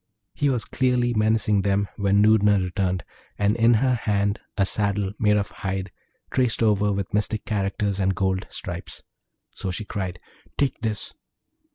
[0.33, 3.03] He was clearly menacing them when Noorna returned,
[3.37, 5.91] and in her hand a saddle made of hide,
[6.31, 9.03] traced over with mystic characters and gold stripes.
[9.51, 10.17] So she cried,
[10.57, 11.13] 'Take this!'